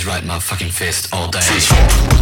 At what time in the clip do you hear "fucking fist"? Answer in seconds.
0.38-1.08